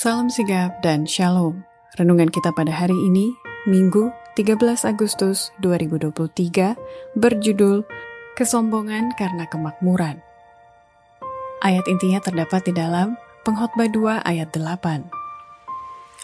Salam 0.00 0.32
sigap 0.32 0.80
dan 0.80 1.04
shalom. 1.04 1.60
Renungan 2.00 2.32
kita 2.32 2.56
pada 2.56 2.72
hari 2.72 2.96
ini, 3.04 3.36
Minggu 3.68 4.08
13 4.32 4.88
Agustus 4.88 5.52
2023, 5.60 6.72
berjudul 7.20 7.84
Kesombongan 8.32 9.12
karena 9.20 9.44
Kemakmuran. 9.44 10.24
Ayat 11.60 11.84
intinya 11.84 12.16
terdapat 12.16 12.64
di 12.64 12.72
dalam 12.72 13.20
Pengkhotbah 13.44 13.92
2 13.92 14.24
ayat 14.24 14.48
8. 14.56 15.04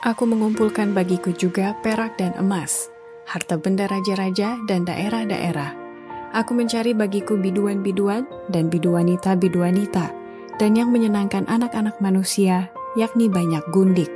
Aku 0.08 0.24
mengumpulkan 0.24 0.96
bagiku 0.96 1.36
juga 1.36 1.76
perak 1.84 2.16
dan 2.16 2.32
emas, 2.40 2.88
harta 3.28 3.60
benda 3.60 3.84
raja-raja 3.84 4.56
dan 4.64 4.88
daerah-daerah. 4.88 5.76
Aku 6.32 6.56
mencari 6.56 6.96
bagiku 6.96 7.36
biduan-biduan 7.36 8.24
dan 8.48 8.72
biduanita-biduanita, 8.72 10.16
dan 10.56 10.72
yang 10.72 10.88
menyenangkan 10.88 11.44
anak-anak 11.44 12.00
manusia 12.00 12.72
yakni 12.96 13.28
banyak 13.28 13.62
gundik. 13.70 14.08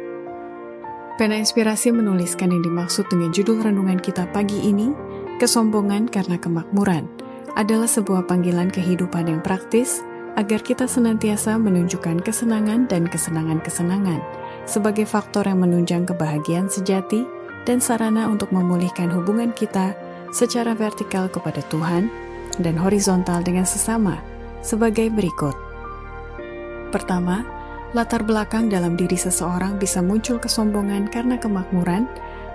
Pena 1.21 1.37
Inspirasi 1.37 1.93
menuliskan 1.93 2.49
yang 2.49 2.65
dimaksud 2.65 3.05
dengan 3.13 3.29
judul 3.29 3.61
renungan 3.61 4.01
kita 4.01 4.25
pagi 4.33 4.57
ini, 4.65 4.89
kesombongan 5.37 6.09
karena 6.09 6.41
kemakmuran, 6.41 7.05
adalah 7.61 7.85
sebuah 7.85 8.25
panggilan 8.25 8.73
kehidupan 8.73 9.29
yang 9.29 9.45
praktis 9.45 10.01
agar 10.41 10.65
kita 10.65 10.89
senantiasa 10.89 11.61
menunjukkan 11.61 12.25
kesenangan 12.25 12.89
dan 12.89 13.05
kesenangan-kesenangan 13.05 14.25
sebagai 14.65 15.05
faktor 15.05 15.45
yang 15.45 15.61
menunjang 15.61 16.09
kebahagiaan 16.09 16.73
sejati 16.73 17.29
dan 17.69 17.85
sarana 17.85 18.25
untuk 18.31 18.49
memulihkan 18.55 19.13
hubungan 19.13 19.53
kita 19.53 19.93
secara 20.33 20.73
vertikal 20.73 21.29
kepada 21.29 21.61
Tuhan 21.69 22.09
dan 22.63 22.81
horizontal 22.81 23.45
dengan 23.45 23.69
sesama 23.69 24.23
sebagai 24.65 25.13
berikut. 25.13 25.53
Pertama, 26.95 27.60
latar 27.91 28.23
belakang 28.23 28.71
dalam 28.71 28.95
diri 28.95 29.19
seseorang 29.19 29.75
bisa 29.75 29.99
muncul 29.99 30.39
kesombongan 30.39 31.11
karena 31.11 31.35
kemakmuran 31.35 32.07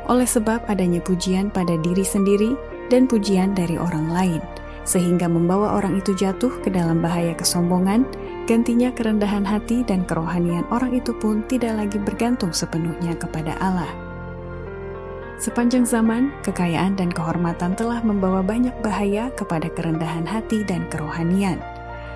oleh 0.07 0.27
sebab 0.27 0.63
adanya 0.69 1.01
pujian 1.01 1.51
pada 1.51 1.75
diri 1.81 2.05
sendiri 2.05 2.53
dan 2.87 3.09
pujian 3.09 3.57
dari 3.57 3.75
orang 3.75 4.07
lain, 4.13 4.41
sehingga 4.85 5.25
membawa 5.25 5.75
orang 5.75 5.97
itu 5.97 6.13
jatuh 6.13 6.53
ke 6.61 6.69
dalam 6.69 7.01
bahaya 7.01 7.33
kesombongan, 7.33 8.05
gantinya 8.45 8.93
kerendahan 8.93 9.41
hati 9.41 9.81
dan 9.81 10.05
kerohanian 10.05 10.63
orang 10.69 10.93
itu 10.93 11.11
pun 11.17 11.41
tidak 11.49 11.73
lagi 11.81 11.97
bergantung 11.97 12.53
sepenuhnya 12.53 13.17
kepada 13.17 13.57
Allah. 13.57 13.89
Sepanjang 15.35 15.83
zaman, 15.83 16.31
kekayaan 16.47 16.95
dan 16.95 17.11
kehormatan 17.11 17.75
telah 17.75 17.99
membawa 17.99 18.39
banyak 18.39 18.71
bahaya 18.79 19.27
kepada 19.35 19.67
kerendahan 19.67 20.23
hati 20.23 20.63
dan 20.63 20.87
kerohanian. 20.87 21.59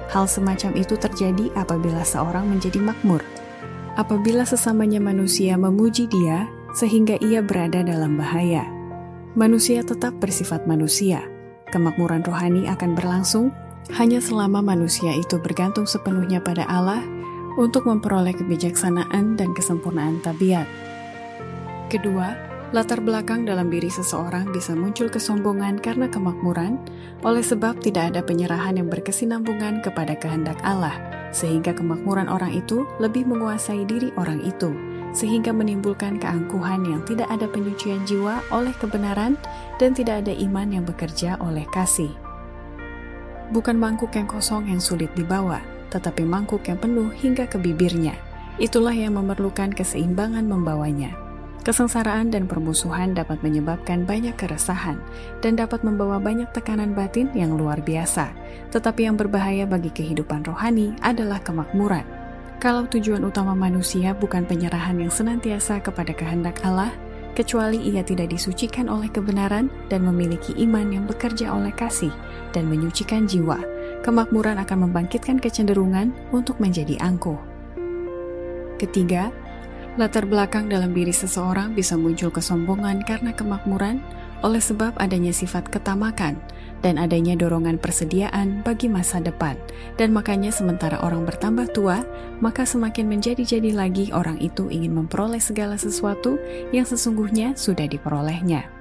Hal 0.09 0.25
semacam 0.25 0.73
itu 0.73 0.97
terjadi 0.97 1.53
apabila 1.53 2.01
seorang 2.01 2.49
menjadi 2.49 2.81
makmur. 2.81 3.21
Apabila 3.93 4.41
sesamanya 4.41 4.97
manusia 4.97 5.53
memuji 5.53 6.09
dia 6.09 6.49
sehingga 6.73 7.17
ia 7.21 7.45
berada 7.45 7.85
dalam 7.85 8.17
bahaya. 8.17 8.65
Manusia 9.37 9.85
tetap 9.85 10.17
bersifat 10.17 10.65
manusia. 10.65 11.21
Kemakmuran 11.69 12.25
rohani 12.25 12.65
akan 12.65 12.97
berlangsung 12.97 13.53
hanya 13.93 14.17
selama 14.17 14.65
manusia 14.65 15.13
itu 15.13 15.37
bergantung 15.37 15.85
sepenuhnya 15.85 16.41
pada 16.41 16.65
Allah 16.65 17.05
untuk 17.61 17.85
memperoleh 17.85 18.33
kebijaksanaan 18.33 19.37
dan 19.37 19.53
kesempurnaan 19.53 20.21
tabiat. 20.25 20.65
Kedua, 21.93 22.48
latar 22.69 23.01
belakang 23.01 23.49
dalam 23.49 23.73
diri 23.73 23.89
seseorang 23.89 24.53
bisa 24.53 24.77
muncul 24.77 25.09
kesombongan 25.09 25.81
karena 25.81 26.05
kemakmuran 26.05 26.77
oleh 27.25 27.41
sebab 27.41 27.81
tidak 27.81 28.13
ada 28.13 28.21
penyerahan 28.21 28.77
yang 28.77 28.85
berkesinambungan 28.85 29.81
kepada 29.81 30.13
kehendak 30.13 30.61
Allah, 30.61 30.93
sehingga 31.33 31.73
kemakmuran 31.73 32.29
orang 32.29 32.53
itu 32.53 32.85
lebih 33.01 33.25
menguasai 33.25 33.89
diri 33.89 34.13
orang 34.21 34.45
itu, 34.45 34.69
sehingga 35.17 35.49
menimbulkan 35.49 36.21
keangkuhan 36.21 36.85
yang 36.85 37.01
tidak 37.09 37.25
ada 37.33 37.49
penyucian 37.49 38.05
jiwa 38.05 38.37
oleh 38.53 38.73
kebenaran 38.77 39.33
dan 39.81 39.97
tidak 39.97 40.21
ada 40.25 40.33
iman 40.37 40.69
yang 40.69 40.85
bekerja 40.85 41.41
oleh 41.41 41.65
kasih. 41.73 42.13
Bukan 43.49 43.81
mangkuk 43.81 44.13
yang 44.13 44.29
kosong 44.29 44.69
yang 44.69 44.77
sulit 44.77 45.09
dibawa, 45.17 45.57
tetapi 45.89 46.21
mangkuk 46.21 46.61
yang 46.69 46.77
penuh 46.77 47.09
hingga 47.17 47.49
ke 47.49 47.57
bibirnya. 47.57 48.13
Itulah 48.61 48.93
yang 48.93 49.17
memerlukan 49.17 49.73
keseimbangan 49.73 50.45
membawanya. 50.45 51.28
Kesengsaraan 51.69 52.33
dan 52.33 52.49
permusuhan 52.49 53.13
dapat 53.13 53.45
menyebabkan 53.45 54.01
banyak 54.01 54.33
keresahan 54.33 54.97
dan 55.45 55.53
dapat 55.53 55.85
membawa 55.85 56.17
banyak 56.17 56.49
tekanan 56.49 56.97
batin 56.97 57.29
yang 57.37 57.53
luar 57.61 57.77
biasa. 57.77 58.33
Tetapi 58.73 59.05
yang 59.05 59.13
berbahaya 59.13 59.69
bagi 59.69 59.93
kehidupan 59.93 60.49
rohani 60.49 60.97
adalah 61.05 61.37
kemakmuran. 61.37 62.01
Kalau 62.57 62.89
tujuan 62.89 63.21
utama 63.21 63.53
manusia 63.53 64.17
bukan 64.17 64.49
penyerahan 64.49 64.97
yang 64.97 65.13
senantiasa 65.13 65.77
kepada 65.77 66.09
kehendak 66.09 66.57
Allah, 66.65 66.89
kecuali 67.37 67.77
ia 67.85 68.01
tidak 68.01 68.33
disucikan 68.33 68.89
oleh 68.89 69.05
kebenaran 69.13 69.69
dan 69.93 70.09
memiliki 70.09 70.57
iman 70.65 70.89
yang 70.89 71.05
bekerja 71.05 71.53
oleh 71.53 71.69
kasih 71.77 72.09
dan 72.49 72.65
menyucikan 72.65 73.29
jiwa, 73.29 73.61
kemakmuran 74.01 74.57
akan 74.57 74.89
membangkitkan 74.89 75.37
kecenderungan 75.37 76.17
untuk 76.33 76.57
menjadi 76.57 76.97
angkuh. 76.97 77.37
Ketiga, 78.81 79.29
Latar 79.97 80.29
belakang 80.29 80.69
dalam 80.69 80.93
diri 80.93 81.09
seseorang 81.09 81.73
bisa 81.73 81.97
muncul 81.97 82.29
kesombongan 82.29 83.01
karena 83.07 83.33
kemakmuran 83.33 84.03
oleh 84.45 84.61
sebab 84.61 84.95
adanya 85.01 85.33
sifat 85.35 85.67
ketamakan 85.67 86.39
dan 86.79 86.95
adanya 86.95 87.35
dorongan 87.35 87.75
persediaan 87.75 88.63
bagi 88.63 88.87
masa 88.87 89.19
depan. 89.19 89.59
Dan 89.99 90.15
makanya 90.15 90.53
sementara 90.53 90.99
orang 91.03 91.27
bertambah 91.27 91.75
tua, 91.75 92.03
maka 92.39 92.63
semakin 92.63 93.11
menjadi-jadi 93.11 93.75
lagi 93.75 94.15
orang 94.15 94.39
itu 94.39 94.71
ingin 94.71 94.95
memperoleh 94.95 95.43
segala 95.43 95.75
sesuatu 95.75 96.39
yang 96.71 96.87
sesungguhnya 96.87 97.55
sudah 97.59 97.87
diperolehnya. 97.87 98.78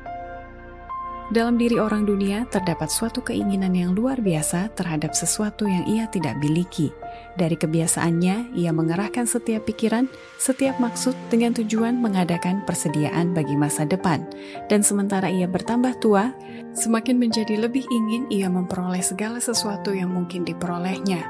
Dalam 1.28 1.61
diri 1.61 1.77
orang 1.77 2.09
dunia 2.09 2.49
terdapat 2.49 2.89
suatu 2.89 3.21
keinginan 3.21 3.77
yang 3.77 3.93
luar 3.93 4.16
biasa 4.16 4.72
terhadap 4.72 5.12
sesuatu 5.12 5.69
yang 5.69 5.84
ia 5.84 6.09
tidak 6.09 6.41
miliki. 6.41 6.89
Dari 7.37 7.53
kebiasaannya, 7.53 8.56
ia 8.56 8.72
mengerahkan 8.72 9.28
setiap 9.28 9.69
pikiran, 9.69 10.09
setiap 10.41 10.81
maksud 10.81 11.12
dengan 11.28 11.53
tujuan 11.53 12.00
mengadakan 12.00 12.65
persediaan 12.65 13.37
bagi 13.37 13.61
masa 13.61 13.84
depan. 13.84 14.25
Dan 14.72 14.81
sementara 14.81 15.28
ia 15.28 15.44
bertambah 15.44 16.00
tua, 16.00 16.33
semakin 16.72 17.21
menjadi 17.21 17.61
lebih 17.61 17.84
ingin 17.93 18.25
ia 18.33 18.49
memperoleh 18.49 19.05
segala 19.05 19.37
sesuatu 19.37 19.93
yang 19.93 20.09
mungkin 20.09 20.49
diperolehnya. 20.49 21.28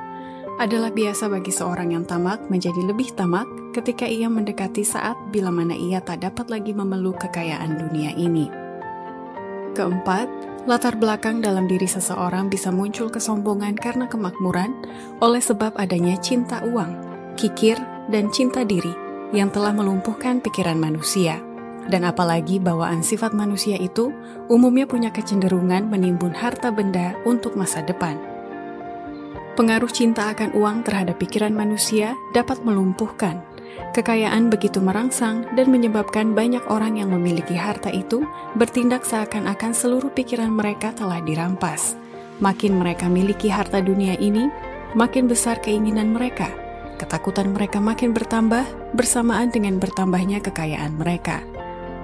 Adalah 0.62 0.94
biasa 0.94 1.26
bagi 1.26 1.50
seorang 1.50 1.98
yang 1.98 2.06
tamak 2.06 2.46
menjadi 2.46 2.86
lebih 2.86 3.18
tamak 3.18 3.50
ketika 3.74 4.06
ia 4.06 4.30
mendekati 4.30 4.86
saat 4.86 5.18
bila 5.34 5.50
mana 5.50 5.74
ia 5.74 5.98
tak 5.98 6.22
dapat 6.22 6.46
lagi 6.54 6.70
memeluk 6.70 7.18
kekayaan 7.18 7.82
dunia 7.82 8.14
ini. 8.14 8.67
Keempat, 9.78 10.26
latar 10.66 10.98
belakang 10.98 11.38
dalam 11.38 11.70
diri 11.70 11.86
seseorang 11.86 12.50
bisa 12.50 12.74
muncul 12.74 13.06
kesombongan 13.14 13.78
karena 13.78 14.10
kemakmuran 14.10 14.74
oleh 15.22 15.38
sebab 15.38 15.78
adanya 15.78 16.18
cinta 16.18 16.66
uang, 16.66 16.98
kikir, 17.38 17.78
dan 18.10 18.26
cinta 18.34 18.66
diri 18.66 18.90
yang 19.30 19.54
telah 19.54 19.70
melumpuhkan 19.70 20.42
pikiran 20.42 20.74
manusia. 20.82 21.38
Dan 21.86 22.02
apalagi 22.02 22.58
bawaan 22.58 23.06
sifat 23.06 23.30
manusia 23.38 23.78
itu 23.78 24.10
umumnya 24.50 24.90
punya 24.90 25.14
kecenderungan 25.14 25.86
menimbun 25.86 26.34
harta 26.34 26.74
benda 26.74 27.14
untuk 27.22 27.54
masa 27.54 27.78
depan. 27.86 28.18
Pengaruh 29.54 29.94
cinta 29.94 30.26
akan 30.34 30.58
uang 30.58 30.82
terhadap 30.82 31.22
pikiran 31.22 31.54
manusia 31.54 32.18
dapat 32.34 32.66
melumpuhkan 32.66 33.46
Kekayaan 33.96 34.52
begitu 34.52 34.78
merangsang 34.78 35.48
dan 35.56 35.72
menyebabkan 35.72 36.36
banyak 36.36 36.62
orang 36.68 37.00
yang 37.00 37.10
memiliki 37.10 37.56
harta 37.56 37.88
itu 37.88 38.22
bertindak 38.54 39.02
seakan-akan 39.02 39.72
seluruh 39.72 40.12
pikiran 40.12 40.52
mereka 40.52 40.92
telah 40.92 41.18
dirampas. 41.24 41.96
Makin 42.38 42.78
mereka 42.78 43.10
miliki 43.10 43.50
harta 43.50 43.82
dunia 43.82 44.14
ini, 44.20 44.46
makin 44.94 45.26
besar 45.26 45.58
keinginan 45.58 46.14
mereka. 46.14 46.46
Ketakutan 46.98 47.50
mereka 47.50 47.82
makin 47.82 48.14
bertambah 48.14 48.94
bersamaan 48.94 49.50
dengan 49.50 49.82
bertambahnya 49.82 50.38
kekayaan 50.42 50.94
mereka. 50.94 51.42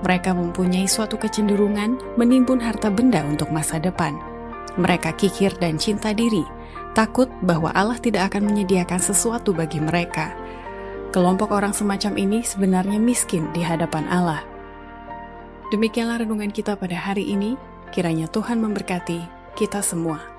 Mereka 0.02 0.34
mempunyai 0.34 0.90
suatu 0.90 1.14
kecenderungan 1.14 2.18
menimbun 2.18 2.58
harta 2.58 2.90
benda 2.90 3.22
untuk 3.22 3.54
masa 3.54 3.78
depan. 3.78 4.18
Mereka 4.74 5.14
kikir 5.14 5.54
dan 5.62 5.78
cinta 5.78 6.10
diri, 6.10 6.42
takut 6.98 7.30
bahwa 7.46 7.70
Allah 7.70 7.98
tidak 8.02 8.34
akan 8.34 8.50
menyediakan 8.50 8.98
sesuatu 8.98 9.54
bagi 9.54 9.78
mereka 9.78 10.34
Kelompok 11.14 11.54
orang 11.54 11.70
semacam 11.70 12.18
ini 12.18 12.42
sebenarnya 12.42 12.98
miskin 12.98 13.46
di 13.54 13.62
hadapan 13.62 14.02
Allah. 14.10 14.42
Demikianlah 15.70 16.26
renungan 16.26 16.50
kita 16.50 16.74
pada 16.74 16.98
hari 16.98 17.30
ini. 17.30 17.54
Kiranya 17.94 18.26
Tuhan 18.26 18.58
memberkati 18.58 19.22
kita 19.54 19.78
semua. 19.78 20.33